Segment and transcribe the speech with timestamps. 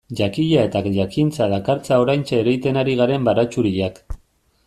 [0.19, 4.01] Jakia eta jakintza dakartza oraintxe ereiten ari garen baratxuriak.